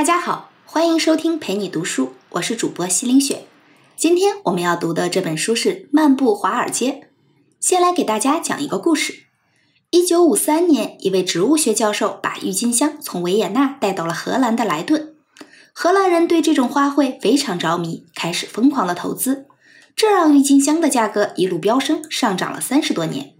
[0.00, 3.44] 大家好，欢迎收听陪你读书，我是主播西林雪。
[3.98, 6.92] 今天我们要读的这本书是《漫步华尔街》。
[7.60, 9.24] 先来给大家讲一个故事：
[9.90, 15.16] 一九五三年，一位植物学教授把郁金香从维也纳带到了荷兰的莱顿。
[15.74, 19.44] 荷兰人对这种花卉非常着迷，开始疯狂的投资，
[19.94, 23.34] 这让郁金香的价格一路飙升，上涨了三十多年。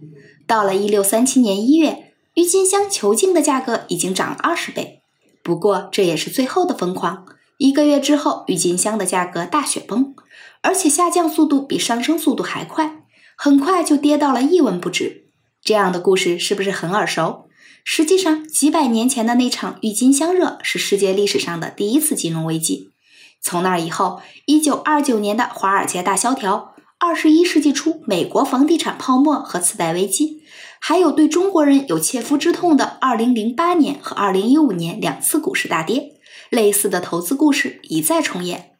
[0.45, 5.00] 到了一六三七年一月，郁金香球茎的价格已经涨了二十倍。
[5.43, 7.25] 不过这也是最后的疯狂。
[7.57, 10.15] 一个月之后，郁金香的价格大雪崩，
[10.61, 13.03] 而且下降速度比上升速度还快，
[13.37, 15.27] 很快就跌到了一文不值。
[15.63, 17.47] 这样的故事是不是很耳熟？
[17.83, 22.89] 实际上，几百年前的那场郁金香热是世界历史上的第一次金融危机。
[23.41, 30.40] 从那以后，一九二九年的华尔街大萧条，二十一世纪初美国房地产泡沫和次贷危机，
[30.83, 36.13] 还有对中国人有切肤之痛的二零零八年和二零一五年两次股市大跌，
[36.49, 38.71] 类似的投资故事一再重演。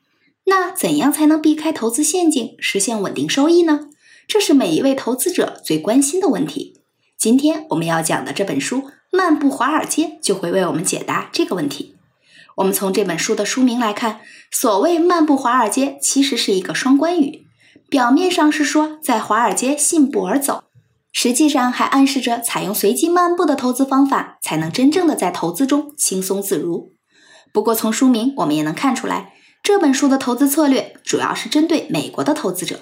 [0.45, 3.81] 那怎样才能避开投资陷阱，实现稳定收益呢？
[4.27, 6.81] 这是每一位投资者最关心的问题。
[7.19, 8.77] 今天我们要讲的这本书
[9.11, 11.95] 《漫步华尔街》就会为我们解答这个问题。
[12.57, 17.45] 我们从这本书的书名来看，所谓“漫步华尔街”其实是一个双关语，
[17.87, 20.63] 表面上是说在华尔街信步而走，
[21.11, 26.93] 实际上还暗示着采用随机漫步的投资方法，才能真正的在投资中轻松自如。
[27.51, 32.79] 不过从书名我们也能看出来，这本书的投资策略主要是针对美国的投资者，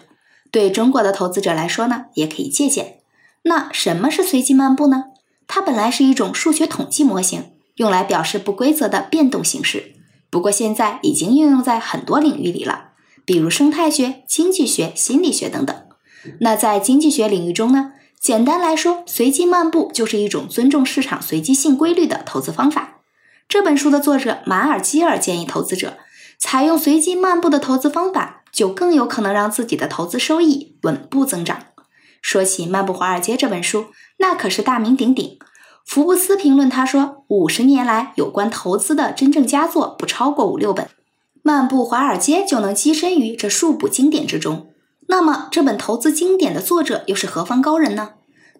[0.51, 2.99] 对中国的投资者来说呢，也可以借鉴。
[3.43, 5.05] 那什么是随机漫步呢？
[5.47, 9.95] 它本来是一种数学统计模型，用来表示不规则的变动形式。
[10.29, 12.89] 不过现在已经应用在很多领域里了，
[13.25, 15.75] 比如生态学、经济学、心理学等等。
[16.41, 17.93] 那在经济学领域中呢？
[18.19, 22.99] 简单来说，随机漫步就是一种尊重市场随机性规律的投资方法。
[23.47, 25.97] 这本书的作者马尔基尔建议投资者
[26.37, 31.63] 采用随机漫步的投资方法，就更有可能让自己的投资收益稳步增长。
[32.21, 33.85] 说起《漫步华尔街》这本书，
[34.17, 35.39] 那可是大名鼎鼎。
[35.85, 40.85] 福布斯评论他说，五十年来有关投资的真正佳作不超过五六本，
[41.41, 44.68] 《漫步华尔街》就能跻身于这数部经典之中。
[45.11, 48.11] 那么，这本投资经典的作者又是何方高人呢？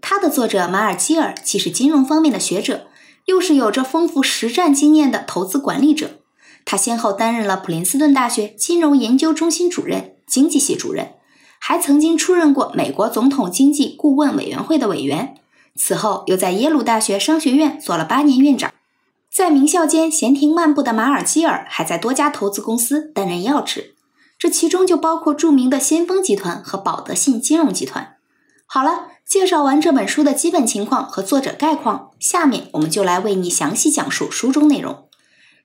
[0.02, 2.88] 他的作者马尔基尔既是金融方面的学者，
[3.26, 6.22] 又是有着丰富实战经验的投资管理者。
[6.66, 11.12] 他先后担任了普林斯顿大学金融研究中心主任、经济系主任。
[11.60, 15.36] 还曾经出任过美国总统经济顾问委员会的委员，
[15.76, 18.74] 此后又在耶鲁大学商学院做了八年院长。
[19.32, 23.94] 在名校间闲庭漫步的马尔基尔，还在多家投资公司担任要职，
[24.40, 28.16] 这其中就包括著名的先锋集团和保德信金融集团。
[28.66, 35.10] 好了，介绍完这本书的基本情况和作者概况，下面我们就来为你详细讲述书中内容。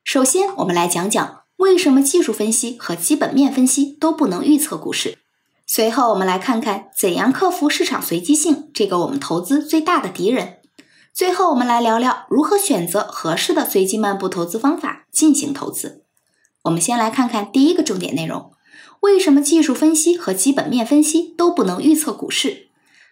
[0.03, 5.19] 首先，我们来讲讲为什么技术分析和基本面分析都不能预测股市。
[5.67, 10.59] 随后，我们来看看怎样克服市场随机性这个我们投资最大的敌人。
[11.13, 16.03] 最后，我们来聊聊如何选择合适的随机漫步投资方法进行投资。
[16.63, 18.51] 我们先来看看第一个重点内容：
[19.05, 22.69] 为什么技术分析和基本面分析都不能预测股市？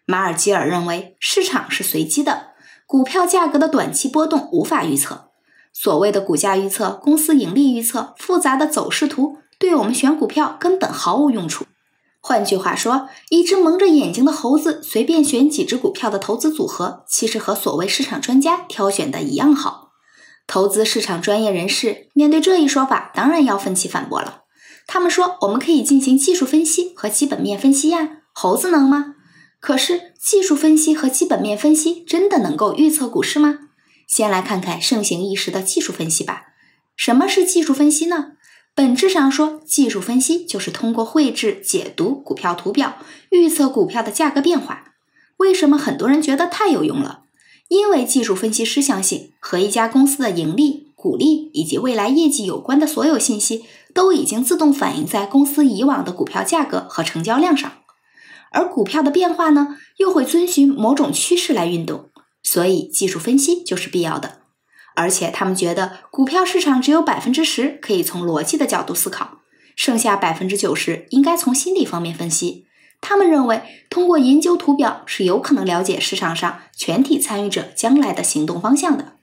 [0.06, 2.52] 马尔基尔认为，市场是随机的，
[2.86, 5.28] 股票价格的短期波动无法预测。
[5.70, 11.66] 所谓的股价预测、公司盈利预测、复杂的走势图，对我们选股票根本毫无用处。
[12.20, 19.90] 换句话说，一只蒙着眼睛的猴子随便选几只股票的投资组合，其实和所谓市场专家挑选的一样好。
[20.46, 24.41] 投资市场专业人士面对这一说法，当然要奋起反驳了。
[24.92, 29.14] 他们说：“我们可以进行技术分析和基本面分析呀，猴子能吗？”
[29.58, 33.60] 可是，技术分析和基本面分析真的能够预测股市吗？
[34.06, 36.42] 先来看看盛行一时的技术分析吧。
[36.94, 38.32] 什么是技术分析呢？
[38.74, 42.98] 本质上说，技术分析就是通过绘制、解读股票图表，
[43.30, 44.92] 预测股票的价格变化。
[45.38, 47.22] 为什么很多人觉得太有用了？
[47.68, 53.64] 因为技术分析师相信，和一家公司的盈利、股利以及未来业绩有关的所有信息，
[53.94, 57.72] 都已经自动反映在公司以往的股票价格和成交量上。
[58.50, 62.10] 而股票的变化呢，又会遵循某种趋势来运动，
[62.42, 64.40] 所以技术分析就是必要的。
[64.94, 69.38] 而且他们觉得股票市场只有百分之十可以从逻辑的角度思考，
[69.74, 72.66] 剩下百分之九十应该从心理方面分析。
[73.00, 79.14] 他们认为，通过研究图表是有可能了解市场上全体参与者将来的行动方向的。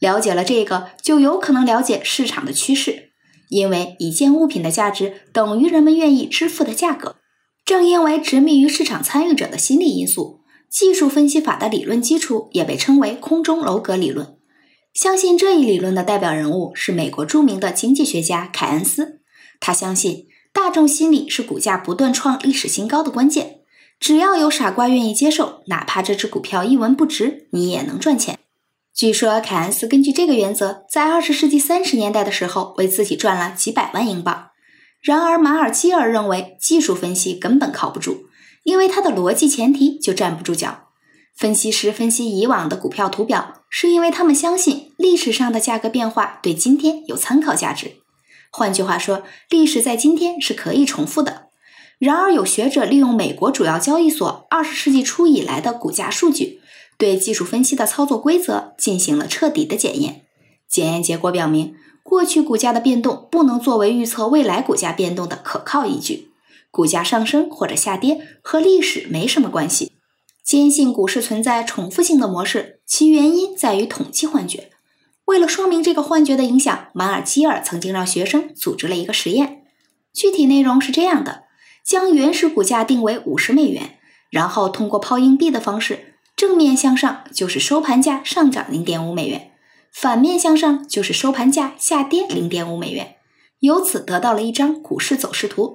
[0.00, 3.11] 了解了这个，就有可能了解市场的趋势。
[3.52, 7.16] 因为一件物品的价值等于人们愿意支付的价格。
[7.66, 10.40] 正因为执迷于市场参与者的心理因素，
[10.70, 14.36] 技术分析法的理论基础也被称为空中楼阁理论。
[14.94, 19.20] 相信这一理论的代表人物是美国著名的经济学家凯恩斯。
[19.60, 23.60] 他相信大众心理是股价不断创历史新高的关键。
[24.00, 28.38] 只要有傻瓜愿意接受，哪怕这只股票一文不值，你也能赚钱。
[28.94, 34.50] 据说凯恩斯根据这个原则，在二十世纪三十年代的时候为自己赚了几百万英镑。
[35.00, 38.26] 然而，马尔基尔认为技术分析根本靠不住，
[38.64, 40.88] 因为他的逻辑前提就站不住脚。
[41.34, 47.96] 分析师分析以往的股票图表，是因为他们相信历史上的价格变化对今天有参考价值。
[48.50, 51.48] 换句话说，历史在今天是可以重复的。
[51.98, 56.60] 然而，有学者利用美国主要交易所二十世纪初以来的股价数据，
[57.02, 60.24] 对技术分析的操作规则进行了彻底的检验。
[60.68, 66.28] 检验结果表明，过去股价的变动不能作为预测未来股价变动的可靠依据。
[66.70, 69.90] 股价上升或者下跌和历史没什么关系。
[70.44, 74.70] 坚信股市存在重复性的模式，其原因在于统计幻觉。
[75.24, 79.64] 为了说明这个幻觉的影响，马尔基尔曾经让学生组织了一个实验。
[80.14, 81.42] 具体内容是这样的：
[81.84, 83.98] 将原始股价定为五十美元，
[84.30, 86.11] 然后通过抛硬币的方式，
[86.42, 89.52] 正面向上就是收盘价上涨零点五美元，
[89.92, 93.14] 反面向上就是收盘价下跌零点五美元，
[93.60, 95.72] 由此得到了一张股市走势图。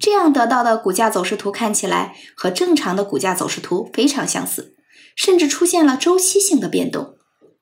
[0.00, 4.74] 这样得到的股价走势图看起来和正常的股价走势图非常相似，
[5.14, 7.16] 甚至出现了周期性的变动。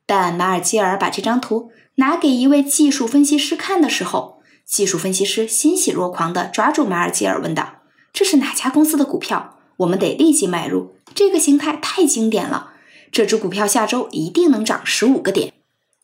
[0.07, 7.79] 但马尔基尔把这张图拿给一位技术分析师看的时候，技术分析师欣喜若狂地抓住马尔基尔问道
[8.15, 9.56] ：“这是哪家公司的股票？
[9.79, 10.97] 我们得立即买入！
[11.15, 12.73] 这个形态太经典了，
[13.11, 15.53] 这只股票下周一定能涨十五个点。”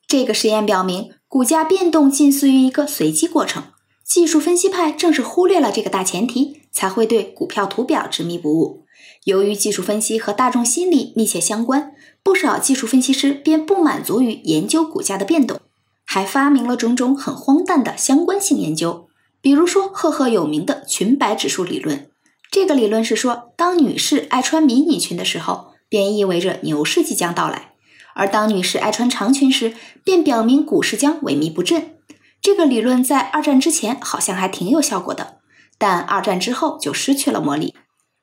[0.06, 3.64] 这个实验表明，股价变动近似于一个随机过程。
[4.04, 8.84] 技术分析派正是忽略了这个大前提，才会对股票图表执迷不悟。
[9.24, 15.60] 由于技术分析和大众心理密切相关，不少技术分析师便不满足于研究股价的变动，
[16.04, 19.08] 还发明了种种很荒诞的相关性研究。
[19.40, 22.10] 比如说，赫赫有名的裙摆指数理论。
[22.52, 27.72] 这个理论是说，当女士爱穿迷你裙的时候，便意味着牛市即将到来；
[28.14, 29.72] 而当女士爱穿长裙时，
[30.04, 31.96] 便表明股市将萎靡不振。
[32.42, 35.38] 这个理论在二战之前好像还挺有效果的，
[35.78, 37.74] 但二战之后就失去了魔力。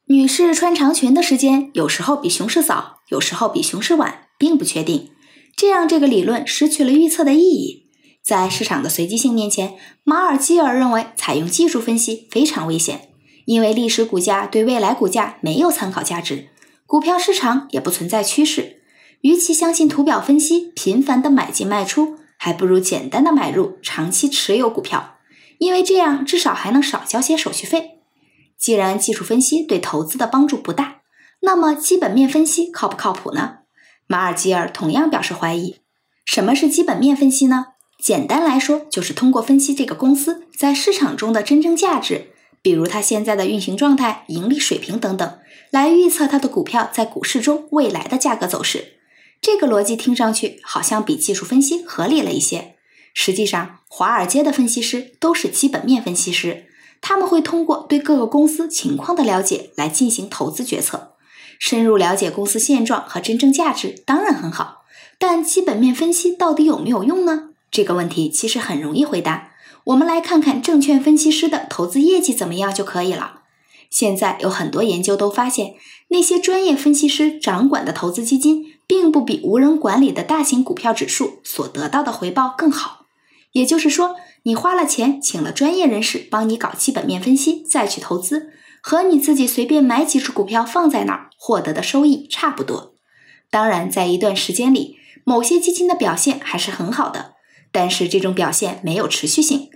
[0.06, 5.10] 女士穿长裙的时间有时候比熊市早，有时候比熊市晚，并不确定。
[5.58, 7.88] 这样，这个理论失去了预测的意义。
[8.24, 9.74] 在市场的随机性面前，
[10.04, 13.09] 马尔基尔认为采用技术分析非常危险，
[13.50, 16.50] 因为历史股价对未来股价没有参考价值，
[16.86, 18.84] 股票市场也不存在趋势。
[19.22, 22.20] 与其相信图表分析，频繁的买进卖出。
[22.38, 25.18] 还不如简单的买入长期持有股票，
[25.58, 28.00] 因为这样至少还能少交些手续费。
[28.56, 31.02] 既然技术分析对投资的帮助不大，
[31.42, 33.58] 那么基本面分析靠不靠谱呢？
[34.06, 35.78] 马尔基尔同样表示怀疑。
[36.24, 37.66] 什么是基本面分析呢？
[38.00, 42.28] 简单来说，就是通过分析这个公司在市场中的真正价值，
[42.62, 45.40] 比如它现在的运行状态、盈利水平等等，
[45.70, 49.00] 来预测它的股票在股市中未来的价格走势。
[49.42, 52.76] 这个逻辑听上去好像比技术分析合理了一些。
[53.14, 56.66] 实际上，华尔街的分析师都是基本面分析师，
[57.02, 61.14] 他们会通过对各个公司情况的了解来进行投资决策。
[61.58, 64.84] 深入了解公司现状和真正价值当然很好，
[65.18, 67.50] 但基本面分析到底有没有用呢？
[67.72, 69.49] 这个问题其实很容易回答。
[69.90, 73.42] 我们来看看证券分析师的投资业绩怎么样就可以了。
[73.90, 75.76] 现在有很多研究都发现，
[76.10, 78.66] 那些专业分析师掌管的投资基金。
[78.90, 83.06] 并不比无人管理的大型股票指数所得到的回报更好。
[83.52, 88.50] 也就是说，你花了钱请了专业人士帮你搞基本面分析，再去投资，
[88.82, 92.96] 和你自己随便买几只股票放在那儿获得的收益差不多。
[93.52, 97.36] 当然，在一段时间里，某些基金的表现还是很好的，
[97.72, 99.70] 但是这种表现没有持续性。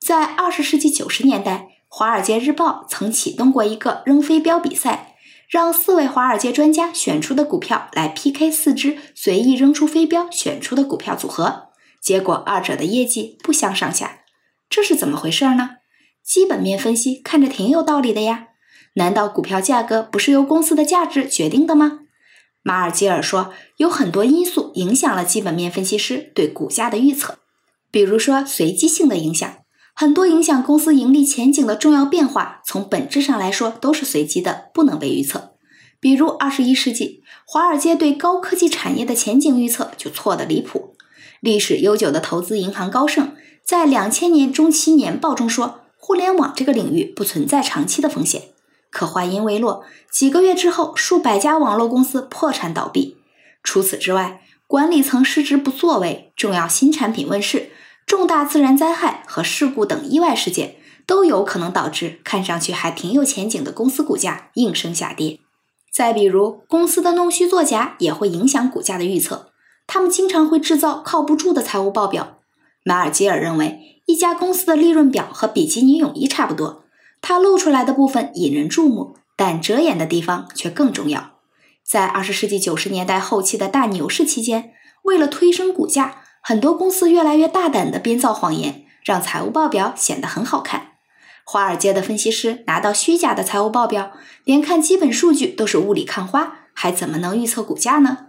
[0.00, 5.06] 在二十世纪九十年代，《华尔街日报》曾启动过一个扔飞镖比赛。
[5.48, 14.20] 让四位华尔街专家选出的股票来 PK 四只随意扔出飞镖选出的股票组合，结果二者的业绩不相上下，
[14.68, 15.70] 这是怎么回事呢？
[16.22, 18.50] 基本面分析看着挺有道理的呀，
[18.94, 22.02] 难道股票价格不是由公司的价值决定的吗？
[22.62, 27.38] 马尔基尔说，有很多因素影响了基本面分析师对股价的预测，
[27.90, 29.56] 比如说随机性的影响。
[30.00, 35.52] 很多影响公司盈利前景的重要变化，从本质上来说都是随机的，不能被预测。
[36.00, 40.94] 比如，二十一世纪，华尔街对高科技产业的前景预测就错得离谱。
[41.40, 48.44] 历史悠久的投资银行高盛在两千年中期年报中说，互联网这个领域不存在长期的风险。
[48.90, 53.18] 可话音未落，几个月之后，数百家网络公司破产倒闭。
[53.62, 57.68] 除此之外，管理层失职不作为、重要新产品问世、
[58.10, 60.74] 重大自然灾害和事故等意外事件，
[61.06, 65.38] 都有可能导致看上去还挺有前景的公司股价应声下跌。
[65.92, 69.52] 再比如，公司的弄虚作假也会影响股价的预测。
[69.86, 72.38] 他们经常会制造靠不住的财务报表。
[72.82, 76.82] 马尔基尔认为，一家公司的利润表和比基尼泳衣差不多，
[77.22, 81.34] 它露出来的部分引人注目，但遮掩的地方却更重要。
[81.84, 90.92] 在二十世纪九十年代后期的大牛市期间，为了推升股价，很多公司越来越大胆地编造谎言，让财务报表显得很好看。
[91.44, 94.12] 华尔街的分析师拿到虚假的财务报表，
[94.44, 98.26] 连看基本数据都是雾里看花，还怎么能预测股价呢？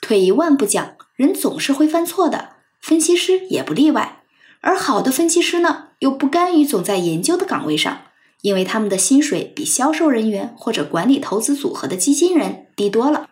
[0.00, 2.50] 退一万步讲，人总是会犯错的，
[2.80, 4.22] 分析师也不例外。
[4.60, 8.02] 而好的分析师呢，又不甘于总在研究的岗位上，
[8.42, 13.28] 因为他们的薪水比销售人员或者管理投资组合的基金人低多了。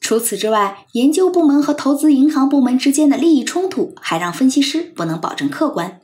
[0.00, 6.00] 除此之外，研究部门和投资银行部门之间的利益冲突，还让分析师不能保证客观。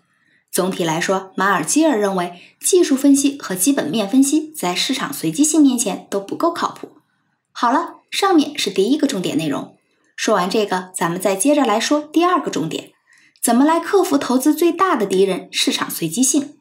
[0.51, 6.93] 总体来说，马尔基尔认为，技术分析和基本面分析在市场随机性面前都不够靠谱。
[7.53, 9.77] 好了，上面是第一个重点内容。
[10.17, 12.91] 说完这个，咱们再接着来说第二个重点：
[13.43, 16.57] 怎么来克服投资最大的敌人——市场随机性。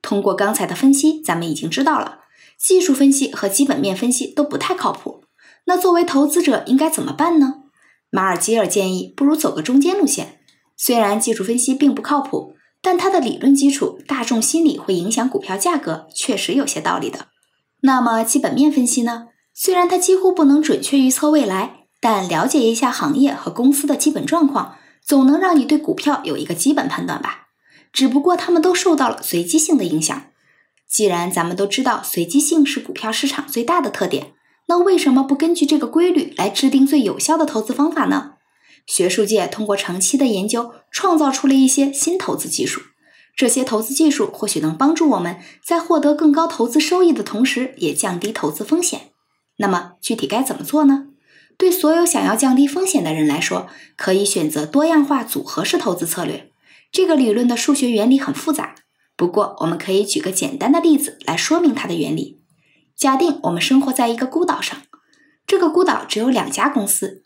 [0.00, 2.20] 通过刚才的分析，咱们已经知道了，
[2.58, 5.24] 技术分析和基本面分析都不太靠谱。
[5.66, 7.62] 那作为投资者应该怎么办呢？
[8.10, 10.40] 马尔基尔建议，不如走个中间路线。
[10.76, 17.28] 虽然技术分析并不靠谱，但它的理论基础——大众心理会影响股票价格，确实有些道理的。
[17.82, 19.28] 那么基本面分析呢？
[19.54, 21.82] 虽然它几乎不能准确预测未来。
[21.98, 27.48] 但了解一下行业和公司的基本状况，总能让你对股票有一个基本判断吧。
[27.90, 30.24] 只不过他们都受到了随机性的影响。
[30.86, 34.34] 既然咱们都知道随机性是股票市场最大的特点，
[34.68, 38.32] 那为什么不根据这个规律来制定最有效的投资方法呢？
[38.86, 42.80] 学术界通过长期的研究，创造出了一些新投资技术。
[43.36, 49.10] 这些投资技术或许能帮助我们在获得更高投资收益的同时，也降低投资风险。
[49.58, 51.08] 那么具体该怎么做呢？
[51.58, 56.50] 对所有想要降低风险的人来说，可以选择多样化组合式投资策略。
[56.92, 58.74] 这个理论的数学原理很复杂，
[59.16, 62.35] 不过我们可以举个简单的例子来说明它的原理。
[62.96, 64.78] 假定我们生活在一个孤岛上，
[65.46, 67.22] 这个孤岛只有两家公司，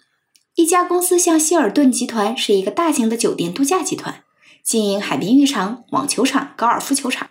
[0.57, 4.25] 一家公司像希尔顿集团是一个大型的酒店度假集团，
[4.65, 7.29] 经营海滨浴场、网球场、高尔夫球场；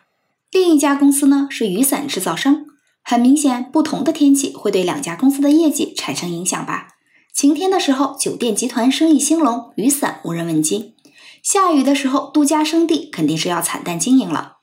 [0.51, 2.65] 另一家公司呢是雨伞制造商。
[3.03, 6.89] 很明显，不同的天气会对两家公司的业绩产生影响吧？
[7.34, 10.93] 晴天的时候，酒店集团生意兴隆，雨伞无人问津；
[11.43, 14.58] 下雨的时候，度假胜地肯定是要惨淡经营了。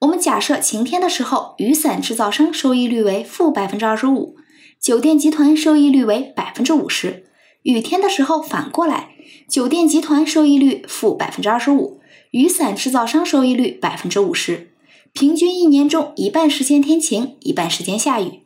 [0.00, 4.36] 我们假设晴天的时候，雨伞制造商收益率为负百分之二十五，
[4.78, 7.22] 酒店集团收益率为百分之五十；
[7.62, 9.10] 雨天的时候反过来，
[9.48, 12.00] 酒店集团收益率负百分之二十五，
[12.32, 14.68] 雨伞制造商收益率百分之五十。
[15.14, 18.42] 平均一年中一半时间天晴，一半时间下雨。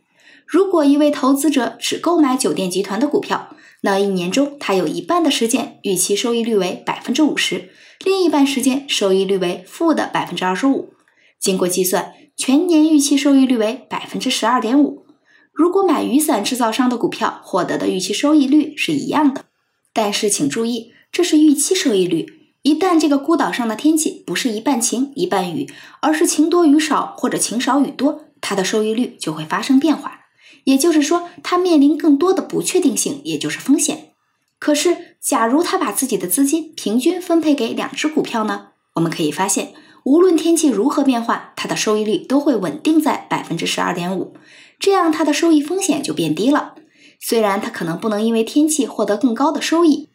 [0.47, 7.71] 如果一位投资者只购买酒店集团的股票，那一年中他有一半的时间预期收益率为百分之五十，
[8.05, 10.95] 另一半时间收益率为负的百分之二十五。
[11.41, 15.07] 经过计算，全年预期收益率为百分之十二点五。
[15.53, 19.47] 如果买雨伞制造商的股票，获得的预期收益率是一样的。
[19.93, 22.27] 但是请注意，这是预期收益率。
[22.63, 25.67] 一旦这个孤岛上的天气不是一半晴一半雨，
[26.03, 30.21] 而是晴多雨少或者晴少雨多，它的收益率就会发生变化。
[30.65, 34.13] 也就是说，它面临更多的不确定性，也就是风险。
[34.59, 38.69] 可是，假如他把自己的资金平均分配给两只股票呢？
[38.97, 39.73] 我们可以发现，
[40.05, 44.35] 无论天气如何变化，它的收益率都会稳定在百分之十二点五，
[44.79, 46.75] 这样它的收益风险就变低了。
[47.19, 50.11] 虽然它可能不能因为天气获得更高的收益。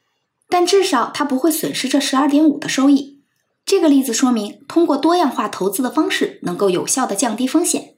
[0.48, 3.20] 但至少它不会损失这十二点五的收益。
[3.66, 7.96] 这个例子说明，通过多样化投资的方式，能够有效的降低风险。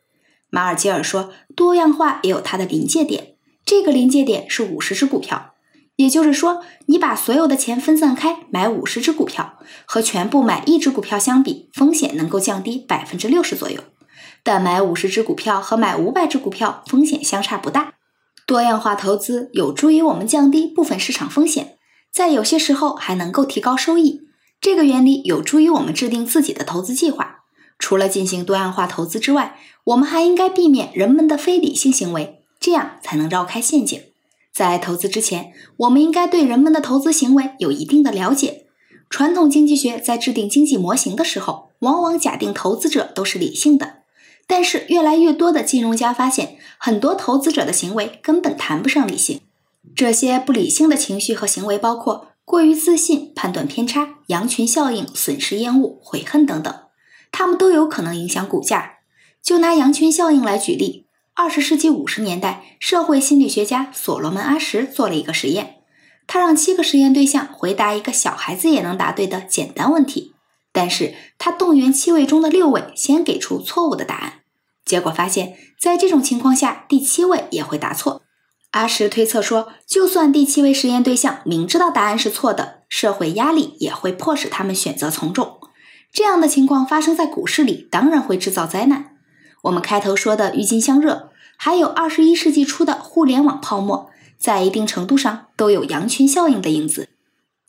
[0.49, 5.55] 马尔基尔说，多样化也有它的临界点，这个临界点是五十只股票。
[5.97, 13.81] 也就是说，你把所有的钱分散开，买五十只股票，和全部买一只股票相比，风险能够降低百分之六十左右。
[14.43, 17.95] 但买五十只股票和买五百只股票风险相差不大。
[18.45, 21.77] 多样化投资有助于我们降低部分市场风险。
[22.11, 24.21] 在有些时候还能够提高收益，
[24.61, 27.39] 这个原理有助于我们制定自己的投资计划。
[27.79, 34.01] 除了进行多样化投资之外，我们还应该避免人们的非理性行为，这样才能绕开陷阱。
[34.57, 38.65] 在投资之前，我们应该对人们的投资行为有一定的了解。
[39.07, 43.97] 传统经济学在制定经济模型的时候，往往假定投资者都是理性的，
[44.47, 49.41] 但是越来越多的金融家发现，很多投资者的行为根本谈不上理性。
[49.95, 56.73] 这些不理性的情绪和行为包括过于自信、判断偏差、羊群效应、损失厌恶、悔恨等等，
[57.31, 58.95] 它们都有可能影响股价。
[59.43, 61.05] 就拿羊群效应来举例，
[61.39, 65.75] 二十世纪五十年代，社会心理学家所罗门·阿什做了一个实验，
[66.25, 70.33] 他让七个实验对象回答一个小孩子也能答对的简单问题，
[70.73, 74.39] 但是他动员七位中的六位先给出错误的答案。
[74.83, 78.23] 结果发现，在这种情况下，第七位也会答错。
[78.71, 85.59] 阿什推测说，就算第七位实验对象明知道答案是错的，社会压力也会迫使他们选择从众。
[86.11, 89.16] 这样的情况发生在股市里，当然会制造灾难。
[89.63, 97.09] 我们开头说的郁金香热，还有二十一世纪初的互联网泡沫，在一定程度上都有羊群效应的影子。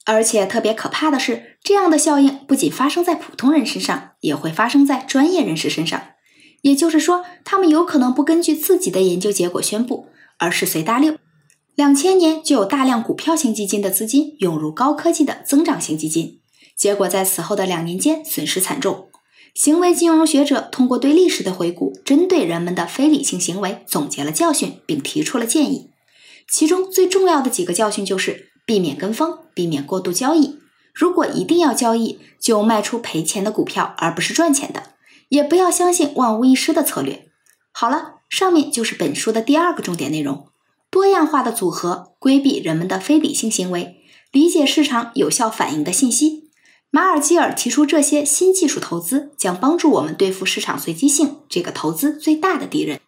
[0.04, 6.00] 而且特别可怕的是，这样的效应不仅发生在普通人身上，也会发生在专业人士身上。
[6.62, 10.07] 也就是说，他们有可能不根据自己的研究结果宣布，
[10.38, 11.16] 而是随大流。
[11.75, 16.40] 两千年就有大量股票型基金的资金涌入高科技的增长型基金，
[16.76, 19.08] 结果在此后的两年间损失惨重。
[19.55, 25.90] 行为金融学者通过对历史的回顾，针对人们的非理性行为总结了教训，并提出了建议。
[26.50, 30.59] 其中最重要的几个教训就是避免跟风，避免过度交易。
[30.95, 34.95] 如果一定要交易，就卖出赔钱的股票，而不是赚钱的。
[35.28, 37.28] 也不要相信万无一失的策略。
[37.71, 40.47] 好了，上面就是本书的第二个重点内容：
[40.90, 43.97] 多样化的组合，规避人们的非理性行为，
[44.33, 46.48] 理解市场有效反映的信息。
[46.90, 53.00] 马尔基尔提出，这些新技术投资将帮助我们对付市场随机性这个投资最大的敌人。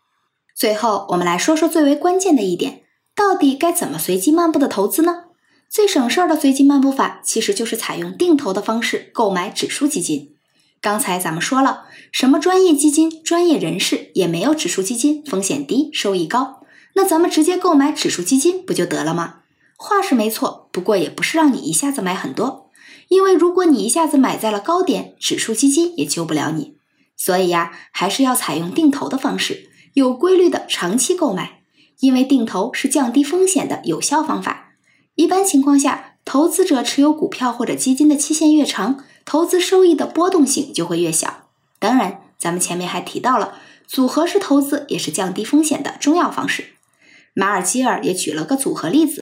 [0.54, 2.82] 最后，我们来说说最为关键的一点：
[3.16, 5.24] 到底该怎么随机漫步的投资呢？
[5.70, 10.34] 最省事儿的随机漫步法，其实就是采用定投的方式购买指数基金。
[10.82, 16.60] 刚才咱们说了，什么专业基金、专业人士也没有指数基金风险低、收益高。
[16.94, 19.36] 那咱们直接购买指数基金不就得了吗？
[19.76, 22.69] 话是没错，不过也不是让你一下子买很多，
[23.10, 26.76] 因为如果你一下子买在了高点，指数基金也救不了你。
[27.16, 31.60] 所以呀，还是要采用定投的方式，有规律的长期购买，
[31.98, 34.74] 因为定投是降低风险的有效方法。
[35.16, 39.04] 一般情况下，投资者持有股票或者基金的期限越长。
[39.26, 41.48] 投资收益的波动性就会越小。
[41.78, 43.54] 当然，咱们前面还提到了，
[43.86, 46.74] 组合式投资也是降低风险的重要方式。
[47.34, 49.19] 马尔基尔也举了个组合例子，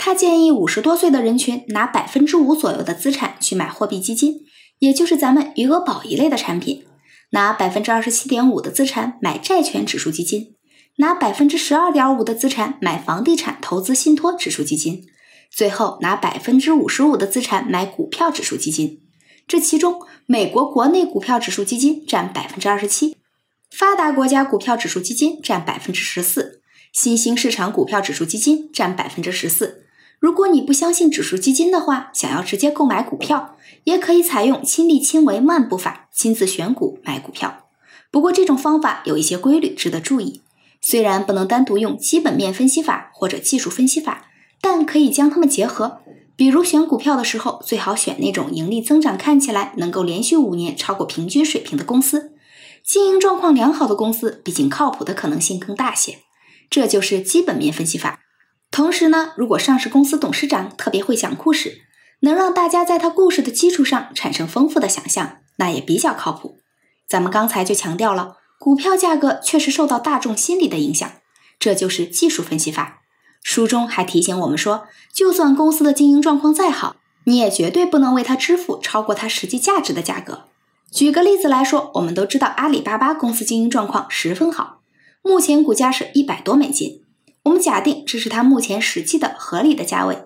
[0.00, 4.36] 他建议五十多岁的人群拿百分之五左右的资产去买货币基金，
[4.78, 6.84] 也就是咱们余额宝一类的产品；
[7.32, 10.54] 拿百分之二十七点五的资产买债券指数基金；
[10.98, 15.02] 拿百分之十二点五的资产买房地产投资信托指数基金；
[15.50, 19.02] 最后拿百分之五十五的资产买股票指数基金。
[19.48, 23.16] 这其中，美国国内股票指数基金占百分之二十七，
[23.68, 29.87] 发达国家股票指数基金占百分之十四，新兴市场股票指数基金占百分之十四。
[30.18, 37.66] 如果你不相信指数基金的话，想要直接购买股票，也可以采用亲力亲为漫步法，亲自选股买股票。
[38.10, 40.42] 不过这种方法有一些规律值得注意，
[40.80, 44.26] 虽然不能单独用基本面分析法或者技术分析法，
[44.60, 46.00] 但可以将它们结合。
[46.34, 52.32] 比如选股票的时候，最好选那种盈利增长看起来能够连续五年超过平均水平的公司，
[52.84, 56.18] 经营状况良好的公司，毕竟靠谱的可能性更大些。
[56.70, 58.20] 这就是基本面分析法。
[58.70, 61.82] 同时呢，如果上市公司董事长特别会讲故事，
[62.20, 66.58] 能让大家在他故事的基础上产生丰富的想象，那也比较靠谱。
[67.08, 71.10] 咱们刚才就强调了，股票价格确实受到大众心理的影响，
[71.58, 73.00] 这就是技术分析法。
[73.42, 80.44] 书中还提醒我们说，就算公司的经营状况再好，你也绝对不能为它支付超过它实际价值的价格。
[80.90, 84.80] 举个例子来说，我们都知道阿里巴巴公司经营状况十分好，
[85.22, 87.02] 目前股价是一百多美金。
[87.48, 90.24] 我们假定这是它目前实际的合理的价位。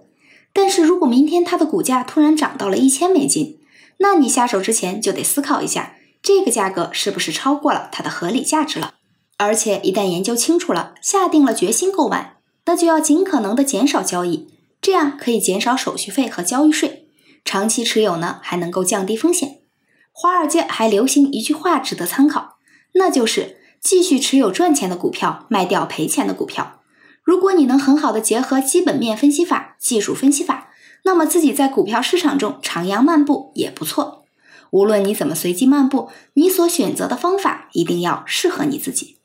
[0.53, 3.59] 但是如果明天它的股价突然涨到了一千美金，
[3.99, 8.95] 那你下手之前就得思考一下，这个价格是不是超过了它的合理价值了？
[9.39, 12.37] 而且一旦研究清楚了，下定了决心购买。
[12.67, 14.49] 那就要尽可能的减少交易，
[14.81, 17.09] 这样可以减少手续费和交易税。
[17.45, 19.61] 长期持有呢，还能够降低风险。
[20.13, 22.57] 华尔街还流行一句话值得参考，
[22.95, 26.82] 那就是继续持有赚钱的股票，卖掉赔钱的股票。
[27.23, 30.71] 如果你能很好的结合基本面分析法、技术分析法，
[31.05, 34.25] 那么自己在股票市场中徜徉漫步也不错。
[34.71, 39.19] 无论你怎么随机漫步，你所选择的方法一定要适合你自己。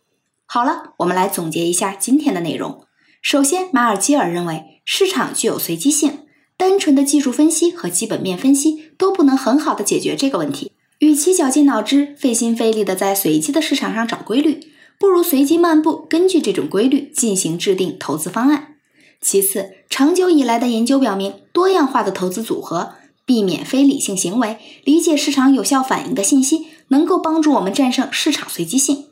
[0.46, 2.86] 好了，我们来总结一下今天的内容。
[3.22, 10.72] 首先，马尔基尔认为市场具有随机性，单纯的技术分析和基本面分析都不能很好的解决这个问题。
[11.00, 18.76] 与其绞尽脑汁、费心费力的在随机的市场上找规律，不如随机漫步，根据这种规律进行制定投资方案。
[19.22, 22.94] 其次，长久以来的研究表明，多样化的投资组合、
[23.26, 29.06] 避免非理性行为、理解市场有效反应的信息，能够帮助我们战胜市场随机性。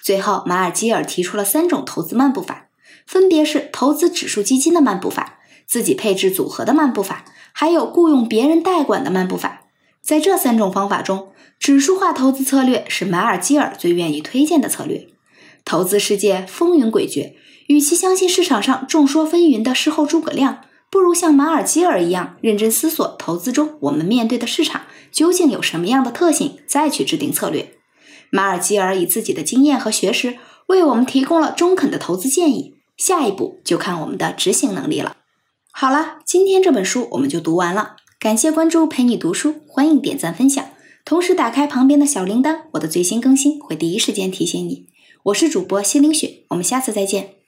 [0.00, 2.68] 最后，马尔基尔提出了三种投资漫步法，
[3.06, 9.62] 分别是投资指数基金的漫步法、自己配置组合的漫步法，还有雇佣别人代管的漫步法。
[10.00, 11.28] 在这三种方法中，
[11.60, 15.08] 指数化投资策略是马尔基尔最愿意推荐的策略。
[15.72, 17.32] 投资世界风云诡谲，
[17.66, 27.72] 与其相信市场上众说纷纭的事后诸葛亮，不如像马尔基尔一样认真思索投资中我们面对的市场究竟有什么样的特性，再去制定策略。
[28.30, 35.16] 马尔基尔以自己的经验和学识为我们提供了中肯的投资建议，下一步就看我们的执行能力了。
[35.72, 37.96] 好了，今天这本书我们就读完了。
[38.20, 40.62] 感谢关注，陪你读书，欢迎点赞分享，
[41.06, 44.88] 同时打开旁边的小铃铛，我的最新更新会第一时间提醒你。
[45.26, 47.41] 我是主播心灵雪，我们下次再见。